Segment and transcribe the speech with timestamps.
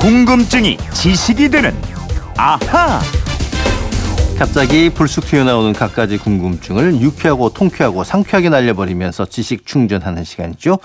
[0.00, 1.74] 궁금증이 지식이 되는
[2.38, 3.00] 아하.
[4.38, 10.78] 갑자기 불쑥 튀어나오는 갖가지 궁금증을 유쾌하고 통쾌하고 상쾌하게 날려버리면서 지식 충전하는 시간이죠.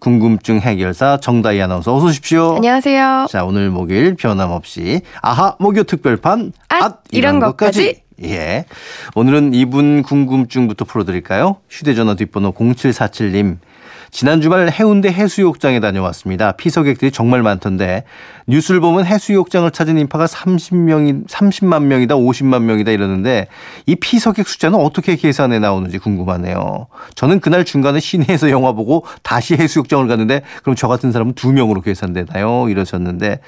[0.00, 2.56] 궁금증 해결사 정다희 아나운서 어서 오십시오.
[2.56, 3.26] 안녕하세요.
[3.30, 8.02] 자 오늘 목요일 변함없이 아하 목요 특별판 앗, 이런 것까지.
[8.24, 8.64] 예.
[9.14, 11.58] 오늘은 이분 궁금증부터 풀어드릴까요?
[11.70, 13.58] 휴대전화 뒷번호 0747님.
[14.10, 16.52] 지난 주말 해운대 해수욕장에 다녀왔습니다.
[16.52, 18.04] 피서객들이 정말 많던데
[18.46, 23.48] 뉴스를 보면 해수욕장을 찾은 인파가 30명이 30만 명이다, 50만 명이다 이러는데
[23.86, 26.86] 이 피서객 숫자는 어떻게 계산해 나오는지 궁금하네요.
[27.14, 31.80] 저는 그날 중간에 시내에서 영화 보고 다시 해수욕장을 갔는데 그럼 저 같은 사람은 두 명으로
[31.80, 32.68] 계산되나요?
[32.68, 33.40] 이러셨는데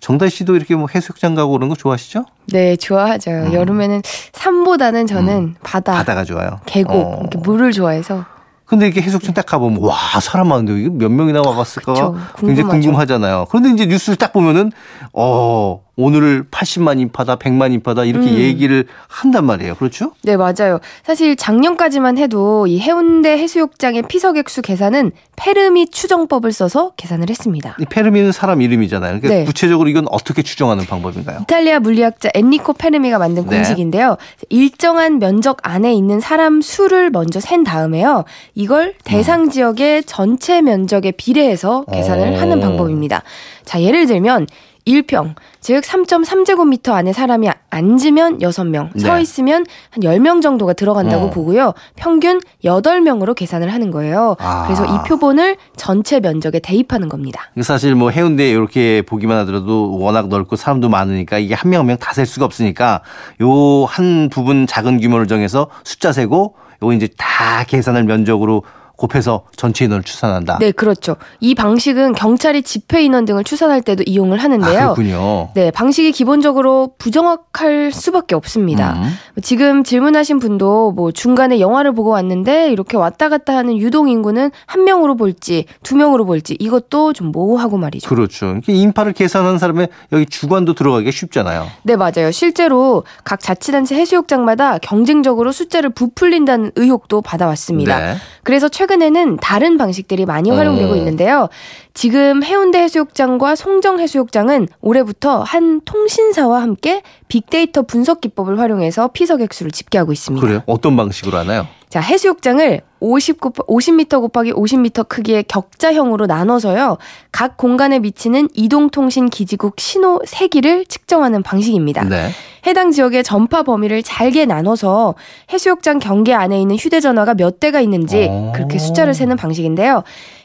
[0.00, 2.26] 정다희 씨도 이렇게 뭐 해수욕장 가고 그런 거 좋아하시죠?
[2.52, 3.30] 네, 좋아하죠.
[3.30, 3.52] 음.
[3.52, 4.02] 여름에는
[4.32, 6.60] 산보다는 저는 바다, 바다가 좋아요.
[6.66, 7.18] 계곡, 어.
[7.20, 8.33] 이렇게 물을 좋아해서.
[8.66, 12.68] 근데 이렇게 해수욕장 딱 가보면 와 사람 많은데 이게 몇 명이나 와봤을까 그쵸, 굉장히.
[12.70, 13.46] 궁금하잖아요.
[13.50, 14.72] 그런데 이제 뉴스를 딱 보면은
[15.12, 18.36] 어 오늘 80만 인파다 100만 인파다 이렇게 음.
[18.36, 19.76] 얘기를 한단 말이에요.
[19.76, 20.12] 그렇죠?
[20.22, 20.80] 네, 맞아요.
[21.04, 27.76] 사실 작년까지만 해도 이 해운대 해수욕장의 피서객 수 계산은 페르미 추정법을 써서 계산을 했습니다.
[27.80, 29.20] 이 페르미는 사람 이름이잖아요.
[29.20, 29.44] 그러니까 네.
[29.44, 31.40] 구체적으로 이건 어떻게 추정하는 방법인가요?
[31.42, 33.56] 이탈리아 물리학자 엔리코 페르미가 만든 네.
[33.56, 34.16] 공식인데요.
[34.48, 38.24] 일정한 면적 안에 있는 사람 수를 먼저 센 다음에요.
[38.54, 42.36] 이걸 대상 지역의 전체 면적에 비례해서 계산을 오.
[42.36, 43.22] 하는 방법입니다.
[43.64, 44.46] 자, 예를 들면
[44.86, 49.22] 1평, 즉 3.3제곱미터 안에 사람이 앉으면 6명, 서 네.
[49.22, 51.30] 있으면 한 10명 정도가 들어간다고 어.
[51.30, 51.72] 보고요.
[51.96, 54.36] 평균 8명으로 계산을 하는 거예요.
[54.38, 54.64] 아.
[54.66, 57.50] 그래서 이 표본을 전체 면적에 대입하는 겁니다.
[57.62, 61.96] 사실 뭐 해운대 이렇게 보기만 하더라도 워낙 넓고 사람도 많으니까 이게 한 명 한 명
[61.98, 63.00] 다 셀 수가 없으니까
[63.40, 68.62] 요 한 부분 작은 규모를 정해서 숫자 세고 요거 이제 다 계산을 면적으로
[68.96, 70.58] 곱해서 전체 인원을 추산한다.
[70.58, 71.16] 네, 그렇죠.
[71.40, 74.94] 이 방식은 경찰이 집회 인원 등을 추산할 때도 이용을 아, 하는데요.
[74.94, 75.50] 그렇군요.
[75.54, 78.94] 네, 방식이 기본적으로 부정확할 수밖에 없습니다.
[78.94, 79.14] 음.
[79.42, 84.84] 지금 질문하신 분도 뭐 중간에 영화를 보고 왔는데 이렇게 왔다 갔다 하는 유동 인구는 한
[84.84, 88.08] 명으로 볼지 두 명으로 볼지 이것도 좀 모호하고 말이죠.
[88.08, 88.58] 그렇죠.
[88.66, 91.66] 인파를 계산하는 사람의 여기 주관도 들어가기가 쉽잖아요.
[91.82, 92.30] 네, 맞아요.
[92.30, 97.98] 실제로 각 자치단체 해수욕장마다 경쟁적으로 숫자를 부풀린다는 의혹도 받아왔습니다.
[97.98, 98.14] 네.
[98.44, 100.96] 그래서 최 근에는 다른 방식들이 많이 활용되고 어.
[100.96, 101.48] 있는데요.
[101.92, 109.54] 지금 해운대 해수욕장과 송정 해수욕장은 올해부터 한 통신사와 함께 빅데이터 분석 기법을 활용해서 피서 객
[109.54, 110.44] 수를 집계하고 있습니다.
[110.44, 110.62] 그래요?
[110.66, 111.66] 어떤 방식으로 하나요?
[111.88, 116.96] 자, 해수욕장을 50 곱하, 50m 곱하기 50m 크기의 격자형으로 나눠서요.
[117.32, 122.04] 각 공간에 미치는 이동통신 기지국 신호 세기를 측정하는 방식입니다.
[122.04, 122.30] 네.
[122.66, 125.14] 해당 지역의 전파 범위를 잘게 나눠서
[125.52, 128.52] 해수욕장 경계 안에 있는 휴대전화가 몇 대가 있는지 오.
[128.54, 130.02] 그렇게 숫자를 세는 방식인데요.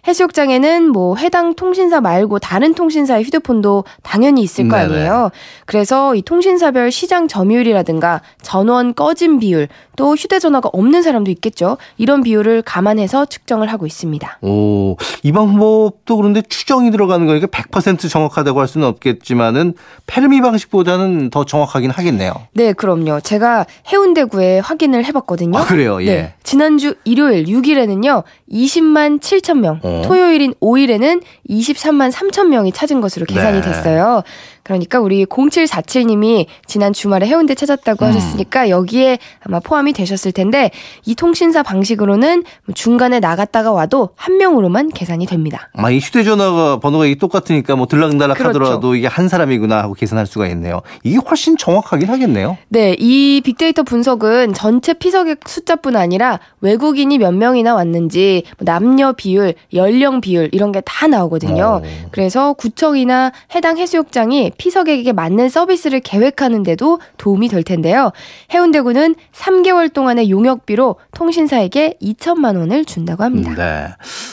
[0.07, 4.93] 해수욕장에는 뭐 해당 통신사 말고 다른 통신사의 휴대폰도 당연히 있을 거 네네.
[4.93, 5.31] 아니에요.
[5.65, 11.77] 그래서 이 통신사별 시장 점유율이라든가 전원 꺼진 비율 또 휴대전화가 없는 사람도 있겠죠.
[11.97, 14.39] 이런 비율을 감안해서 측정을 하고 있습니다.
[14.41, 19.73] 오, 이 방법도 그런데 추정이 들어가는 거니까 100% 정확하다고 할 수는 없겠지만은
[20.07, 22.33] 페르미 방식보다는 더 정확하긴 하겠네요.
[22.53, 23.21] 네, 그럼요.
[23.21, 25.57] 제가 해운대구에 확인을 해봤거든요.
[25.57, 26.01] 아, 그래요?
[26.03, 26.05] 예.
[26.05, 26.33] 네.
[26.43, 30.01] 지난주 일요일 6일에는요, 20만 7천 명, 어.
[30.05, 33.67] 토요일인 5일에는 23만 3천 명이 찾은 것으로 계산이 네.
[33.67, 34.23] 됐어요.
[34.69, 38.09] 그러니까 우리 0747님이 지난 주말에 해운대 찾았다고 음.
[38.09, 40.69] 하셨으니까 여기에 아마 포함이 되셨을 텐데
[41.05, 45.69] 이 통신사 방식으로는 뭐 중간에 나갔다가 와도 한 명으로만 계산이 됩니다.
[45.73, 48.59] 아마 이 휴대전화가 번호가 이게 똑같으니까 뭐 들락날락 그렇죠.
[48.59, 50.81] 하더라도 이게 한 사람이구나 하고 계산할 수가 있네요.
[51.03, 52.57] 이게 훨씬 정확하긴 하겠네요.
[52.67, 59.55] 네, 이 빅데이터 분석은 전체 피서객 숫자뿐 아니라 외국인이 몇 명이나 왔는지 뭐 남녀 비율,
[59.73, 61.81] 연령 비율 이런 게 다 나오거든요.
[61.83, 62.07] 어.
[62.11, 68.11] 그래서 구청이나 해당 해수욕장이 피서객에게 맞는 서비스를 계획하는데도 도움이 될 텐데요.
[68.51, 73.55] 해운대구는 3개월 동안의 용역비로 통신사에게 2천만 원을 준다고 합니다.
[73.55, 73.87] 네.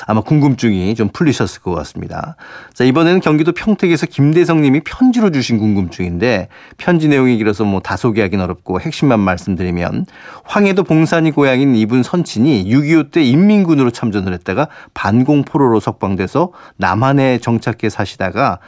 [0.06, 2.37] 아마 궁금증이 좀 풀리셨을 것 같습니다.
[2.75, 8.43] 자, 이번에는 경기도 평택에서 김대성 님이 편지로 주신 궁금증인데 편지 내용이 길어서 뭐 다 소개하기는
[8.43, 10.06] 어렵고 핵심만 말씀드리면
[10.43, 18.58] 황해도 봉산이 고향인 이분 선친이 6.25 때 인민군으로 참전을 했다가 반공포로로 석방돼서 남한에 정착해 사시다가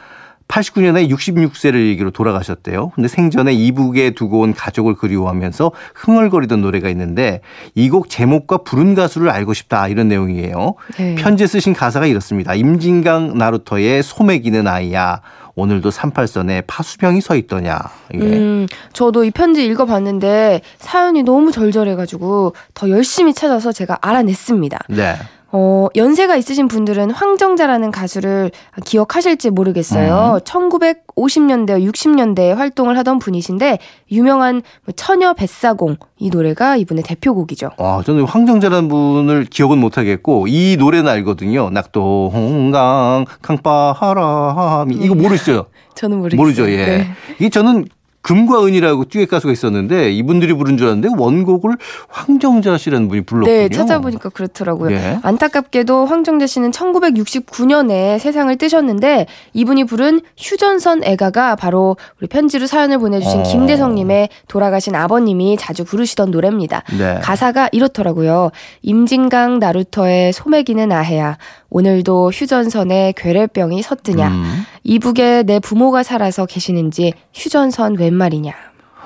[0.49, 2.89] 89년에 66세를 일기로 돌아가셨대요.
[2.95, 7.41] 근데 생전에 이북에 두고 온 가족을 그리워하면서 흥얼거리던 노래가 있는데
[7.75, 10.75] 이 곡 제목과 부른 가수를 알고 싶다 이런 내용이에요.
[10.97, 11.15] 네.
[11.15, 12.53] 편지에 쓰신 가사가 이렇습니다.
[12.55, 15.21] 임진강 나루터의 소매기는 아이야.
[15.55, 17.77] 오늘도 38선에 파수병이 서 있더냐.
[18.13, 18.17] 예.
[18.19, 24.79] 음, 저도 이 편지 읽어봤는데 사연이 너무 절절해가지고 더 열심히 찾아서 제가 알아냈습니다.
[24.89, 25.15] 네.
[25.51, 28.51] 어, 연세가 있으신 분들은 황정자라는 가수를
[28.85, 30.35] 기억하실지 모르겠어요.
[30.35, 30.39] 음.
[30.43, 33.79] 1950년대, 60년대에 활동을 하던 분이신데
[34.11, 37.71] 유명한 뭐 처녀 뱃사공 이 노래가 이분의 대표곡이죠.
[37.77, 41.69] 아, 저는 황정자라는 분을 기억은 못 하겠고 이 노래는 알거든요.
[41.71, 45.65] 낙동강 강바람이 이거 모르시죠?
[45.95, 46.41] 저는 모르겠어요.
[46.41, 46.69] 모르죠.
[46.69, 46.85] 예.
[46.85, 47.07] 네.
[47.39, 47.85] 이게 저는
[48.21, 51.77] 금과 은이라고 듀엣 가수가 있었는데 이분들이 부른 줄 알았는데 원곡을
[52.09, 53.53] 황정자 씨라는 분이 불렀군요.
[53.55, 54.91] 네, 찾아보니까 그렇더라고요.
[54.91, 55.19] 예.
[55.23, 63.39] 안타깝게도 황정자 씨는 1969년에 세상을 뜨셨는데 이분이 부른 휴전선 애가가 바로 우리 편지로 사연을 보내주신
[63.39, 63.43] 어.
[63.43, 66.83] 김대성님의 돌아가신 아버님이 자주 부르시던 노래입니다.
[66.97, 67.19] 네.
[67.21, 68.51] 가사가 이렇더라고요.
[68.81, 71.37] 임진강 나루터의 소매기는 아해야
[71.69, 74.65] 오늘도 휴전선에 괴뢰병이 섰드냐 음.
[74.83, 78.53] 이북에 내 부모가 살아서 계시는지 휴전선 웬 말이냐.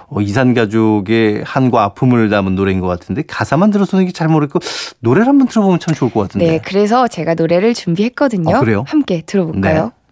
[0.09, 4.59] 어, 이산 가족의 한과 아픔을 담은 노래인 것 같은데 가사만 들어서는 잘 모르겠고
[4.99, 6.45] 노래를 한번 들어보면 참 좋을 것 같은데.
[6.47, 8.55] 네, 그래서 제가 노래를 준비했거든요.
[8.55, 8.83] 아, 그래요?
[8.87, 9.85] 함께 들어볼까요?
[9.85, 10.03] 네.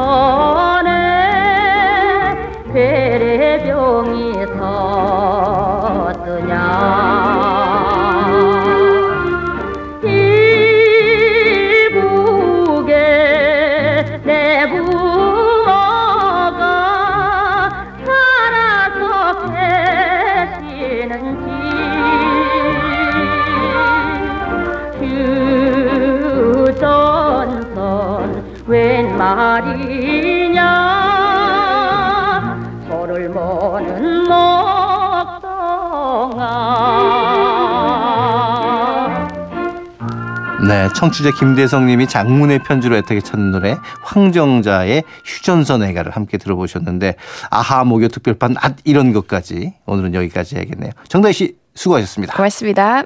[0.00, 0.57] Oh.
[28.68, 30.62] 말이냐
[32.88, 35.48] 소를 모는 목동아
[40.66, 47.14] 네, 청취자 김대성 님이 장문의 편지로 애타게 찾는 노래 황정자의 휴전선 애가를 함께 들어보셨는데
[47.48, 50.90] 아하 목요 특별판 앗 이런 것까지 오늘은 여기까지 해야겠네요.
[51.08, 52.34] 정다희 씨 수고하셨습니다.
[52.34, 53.04] 고맙습니다.